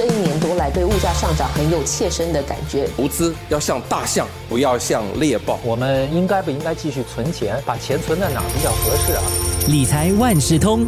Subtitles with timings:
[0.00, 2.88] 这一年多来对物价上涨很有切身的感觉。
[2.96, 5.60] 投资要像大象，不要像猎豹。
[5.62, 7.62] 我们应该不应该继续存钱？
[7.66, 9.22] 把钱存在哪比较合适啊？
[9.68, 10.86] 理财万事通。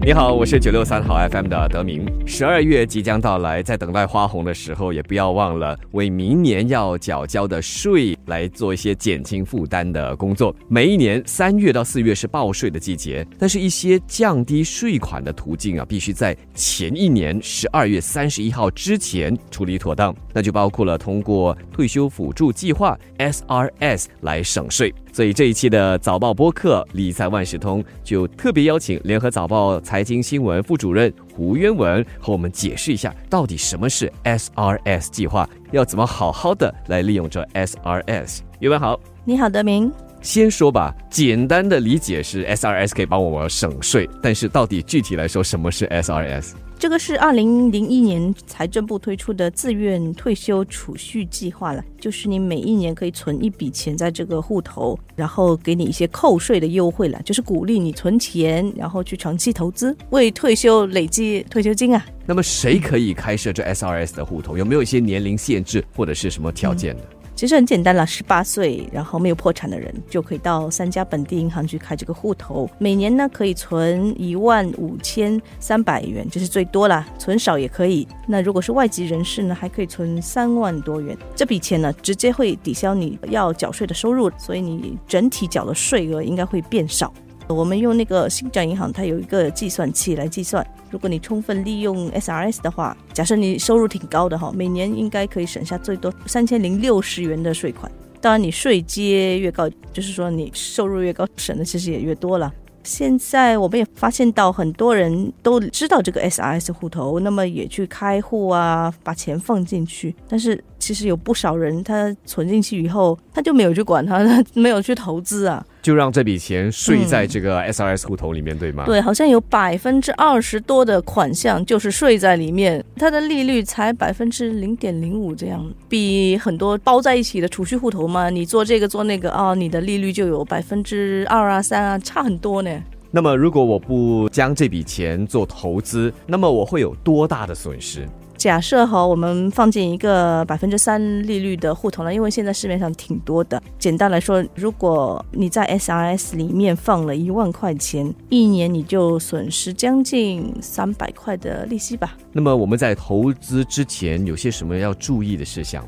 [0.00, 2.06] 你好，我是九六三号 FM 的德明。
[2.24, 10.54] 十二月即将到来，在等待花红的时候，也不要忘了为明年要缴交的税来做一些减轻负担的工作。
[10.68, 20.14] 每一年三月到四月是报税的季节，但是一些降低税款的途径啊，必须在前一年十二月三十一号之前处理妥当。
[20.32, 24.94] 那就包括了通过退休辅助计划 SRS 来省税。
[25.12, 38.40] 所以这一期的早报播客理财万事通就特别邀请联合早报财经新闻副主任胡渊文和我们解释一下，到底什么是 SRS 计划，要怎么好好的来利用这 SRS。
[38.58, 40.07] 渊文好，你好，德明。
[40.20, 46.52] 先说吧，简单的理解是 SRS 可以帮我们省税，但是到底具体来说，什么是 SRS？
[46.78, 62.06] 这个是二零零一年财政部推出的自愿退休储蓄计划了，就是你每一年可以存一笔钱在这个户头，然后给你一些扣税的优惠了，就是鼓励你存钱，然后去长期投资，为退休累积退休金啊。
[62.24, 64.56] 那么谁可以开设这 SRS 的户头？
[64.56, 67.02] 有没有一些年龄限制或者是什么条件的？
[67.38, 78.08] 其实很简单了，十八岁然后没有破产的人就可以到三家本地银行去开这个户头，每年呢可以存一万五千三百元，这是最多啦，存少也可以。
[78.26, 87.14] 那如果是外籍人士呢，还可以存三万多元，这笔钱呢直接会抵消你要缴税的收入，所以你整体缴的税额应该会变少。
[87.48, 90.66] 我们用那个新展银行，它有一个计算器来计算。
[90.90, 97.90] 如果你充分利用 SRS 的话，假设你收入挺高的哈，每年应该可以省下最多三千零六十元的税款。
[98.20, 102.52] 当然，你税阶越高，就是说你收入越高，省的其实也越多了。
[102.84, 110.62] 现在我们也发现到很多人都知道这个 SRS 户头，那么也去开户啊，把钱放进去，但是。
[110.88, 118.86] 其实有不少人，他存进去以后，他就没有去管他，他 没有去投资啊，就让这笔钱睡在这个 SRS 户头里面，对吗？
[118.86, 132.70] 对，好像有百分之二十多的款项就是睡在里面，它的利率才百分之零点零五，这样比很多包在一起的储蓄户头嘛，你做这个做那个啊，你的利率就有百分之二啊三啊，差很多呢。
[133.10, 138.08] 那么如果我不将这笔钱做投资，那么我会有多大的损失？
[138.38, 143.60] 假设哈，我们放进一个百分之三利率的户头了，因为现在市面上挺多的。
[143.80, 152.16] 简单来说，如果你在 SRS 里面放了一万块钱，一年你就损失将近三百块的利息吧。
[152.32, 155.84] 那么我们在投资之前有些什么要注意的事项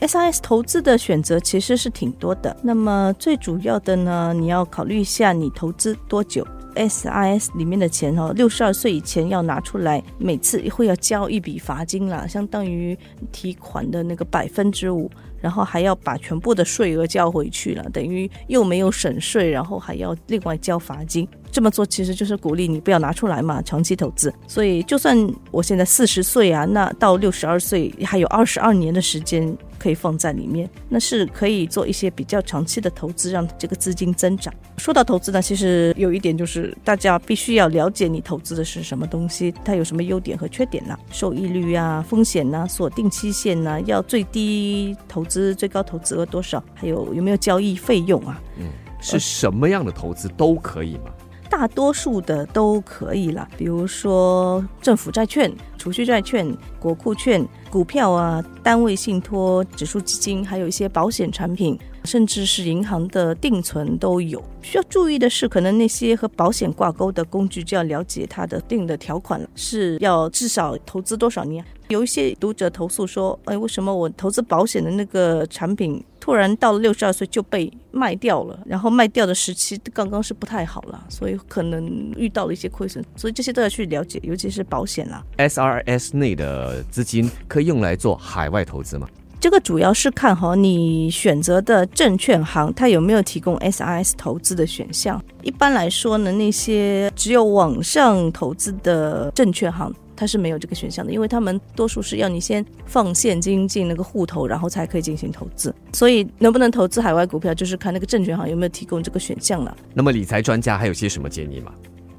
[0.00, 2.54] ？SIS 投资的选择其实是挺多的。
[2.62, 6.46] 那么最主要的呢，你要考虑一下你投资多久。
[6.74, 12.96] SIS 里面的钱哦，六十二岁以前要拿出来，每次会要交一笔罚金啦，相当于
[13.32, 21.28] 提款的那个百分之五，然后还要把全部的税额交回去了，等于又没有省税，然后还要另外交罚金。
[21.54, 24.34] 这么做其实就是鼓励你不要拿出来嘛，长期投资。
[24.48, 25.16] 所以就算
[25.52, 34.52] 我现在四十岁啊，那到六十二岁还有二十二年的时间可以放在里面，那是可以做一些比较长期的投资，让这个资金增长。
[34.78, 40.98] 说到投资呢，其实有一点就是大家必须要了解你投资的是什么东西，它有什么优点和缺点呢？
[41.12, 46.60] 收益率啊，风险呢，锁定期限呢，要最低投资最高投资额多少？
[46.74, 48.42] 还有有没有交易费用啊？
[48.58, 48.66] 嗯，
[49.00, 51.12] 是什么样的投资都可以吗？
[51.50, 64.42] 大多数的都可以了，比如说政府债券、储蓄债券、国库券、股票啊、单位信托、指数基金，还有一些保险产品，甚至是银行的定存都有。
[64.62, 71.64] 需要注意的是，可能那些和保险挂钩的工具就要了解它的定的条款了，是要至少投资多少年。
[71.94, 78.58] 有一些读者投诉说：“哎，为什么我投资保险的那个产品突然到了六十二岁就被卖掉了？
[78.66, 83.04] 然后卖掉的时期刚刚是不太好了，所以可能遇到了一些亏损。
[83.16, 85.24] 所以这些都要去了解，尤其是保险啦。
[85.38, 89.08] SRS 内的资金可以用来做海外投资吗？
[89.40, 95.22] 这个主要是看哈你选择的证券行，它有没有提供 SRS 投资的选项。
[95.42, 99.94] 一般来说呢，那些只有网上投资的证券行。
[100.16, 105.74] 它是没有这个选项的，因为他们多数是要你先放现金进那个户头，然后才可以进行投资。
[105.92, 109.76] 所以能不能投资海外股票，就是看那个证券行有没有提供这个选项了。
[109.92, 111.72] 那么理财专家还有些什么建议吗？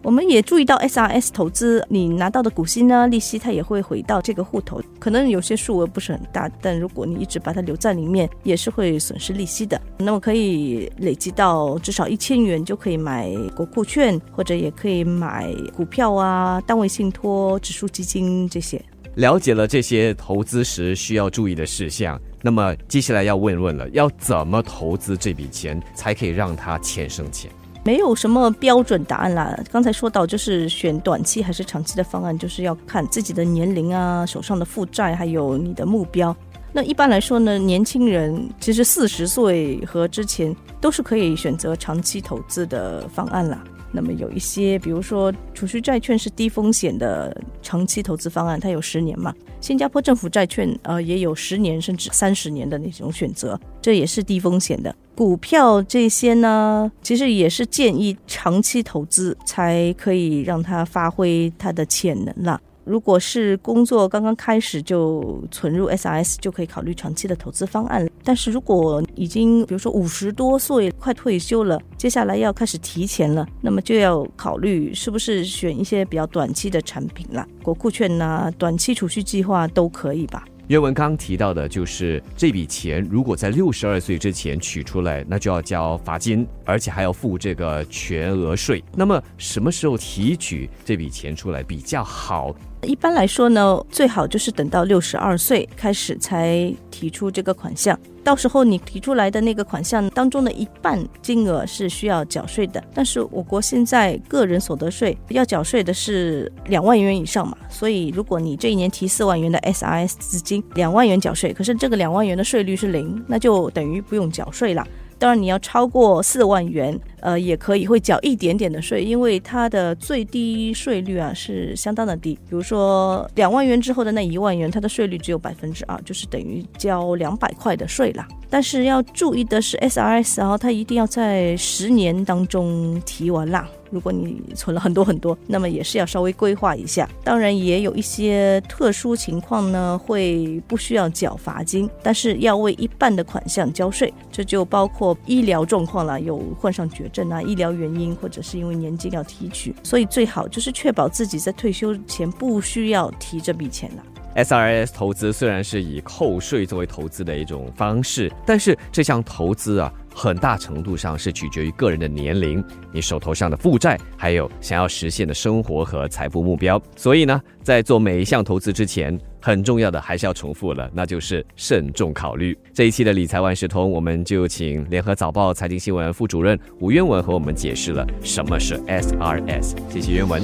[0.05, 4.79] 我们也注意到 SRS 投资，你拿到的股息呢，利息它也会回到这个户头。
[4.99, 9.81] 可能有些数额不是很大，但如果你一直把它留在里面，也是会损失利息的。
[9.97, 18.79] 那么可以累积到至少一千元，就可以买国库券，或者也可以买股票啊、单位信托、指数基金这些。
[19.15, 27.49] 了解了这些投资时需要注意的事项，那么接下来要问问了，要怎么投资这笔钱才可以让它钱生钱？
[27.85, 29.57] 没有什么标准答案啦。
[29.71, 36.35] 刚才说到，就是选短期还是长期的方案，就是要看自己的年龄啊、手上的负债，还有你的目标。
[36.73, 43.63] 那一般来说呢，年轻人其实四十岁和之前都是可以选择长期投资的方案啦。
[43.95, 49.33] 那么有一些，比如说储蓄债券是低风险的长期投资方案，它有十年嘛。
[49.61, 54.95] 新加坡政府债券呃也有十年甚至三十年的那种选择，这也是低风险的。
[55.15, 62.59] 股票这些呢，其实也是建议长期投资才可以让它发挥它的潜能啦。
[62.83, 68.07] 如果是工作刚刚开始就存入 SRS，就可以考虑长期的投资方案。
[68.25, 80.43] 但是如果已经比如说五十多岁快退休了，接下来要开始提前了，那么就要考虑是不是选一些比较短期的产品了，国库券呐、短期储蓄计划都可以吧。
[80.67, 88.83] 原文刚提到的就是这笔钱，如果在六十二岁之前取出来，那就要交罚金，而且还要付这个全额税。
[88.95, 92.55] 那么什么时候提取这笔钱出来比较好？
[92.85, 97.99] 一般来说呢，最好就是等到六十二岁开始才提出这个款项。
[98.23, 102.83] 到时候你提出来的那个款项当中的一半金额是需要缴税的。
[102.93, 114.85] 但是我国现在个人所得税要缴税的是两万元以上嘛，所以如果你这一年提四万元的 SRS 资金，两万元缴税，可是这个两万元的税率是零，那就等于不用缴税了。
[115.17, 122.33] 当然，你要超过四万元，呃，也可以会缴一点点的税，因为它的最低税率啊是相当的低。
[122.49, 128.27] 比如说两万元之后的那一万元，它的税率只有百分之二，就是等于交两百块的税啦。
[128.49, 133.67] 但是要注意的是，SRS 啊，它一定要在十年当中提完啦。
[133.95, 137.07] 如果你存了很多很多，那么也是要稍微规划一下。
[137.23, 144.13] 当然，也有一些特殊情况呢，会不需要缴罚金，但是要为一半的款项交税。
[144.29, 149.73] 这就包括医疗状况了，有患上绝症啊、医疗原因，或者是因为年金要提取。
[149.81, 154.03] 所以最好就是确保自己在退休前不需要提这笔钱了。
[154.35, 162.63] SRS 投资虽然是以扣税作为投资的一种方式，但是这项投资啊，很大程度上是取决于个人的年龄、
[162.93, 166.81] 你手头上的负债，还有想要实现的生活和财富目标。
[166.95, 172.57] 所以呢，在做每一项投资之前，很重要的还是要重复了，那就是慎重考虑。
[172.73, 179.75] 这一期的理财万事通，我们就请联合早报财经新闻副主任吴渊文和我们解释了什么是 SRS。
[179.91, 180.41] 谢谢渊文。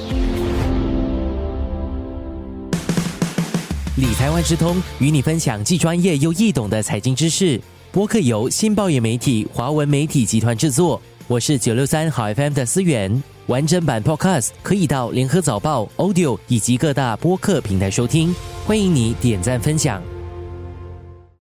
[3.97, 7.59] 理财万事通与你分享既专业又易懂的财经知识。
[7.91, 11.01] 播客由新报业媒体华文媒体集团制作。
[11.27, 13.21] 我是九六三好 FM 的思源。
[13.47, 18.33] 完整版 Podcast 可以到联合早报 Audio 以及各大播客平台收听。
[18.65, 20.01] 欢迎你点赞分享。